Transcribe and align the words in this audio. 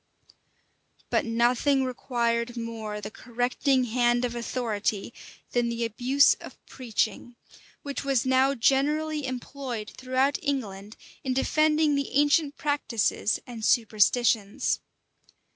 ii. 0.01 0.29
p. 0.29 1.09
28. 1.09 1.09
But 1.11 1.25
nothing 1.31 1.83
required 1.83 2.57
more 2.57 2.99
the 2.99 3.11
correcting 3.11 3.83
hand 3.83 4.25
of 4.25 4.33
authority 4.33 5.13
than 5.51 5.69
the 5.69 5.85
abuse 5.85 6.33
of 6.41 6.57
preaching, 6.65 7.35
which 7.83 8.03
was 8.03 8.25
now 8.25 8.55
generally 8.55 9.27
employed 9.27 9.91
throughout 9.95 10.39
England 10.41 10.97
in 11.23 11.35
defending 11.35 11.93
the 11.93 12.09
ancient 12.13 12.57
practices 12.57 13.39
and 13.45 13.63
superstitions. 13.63 14.79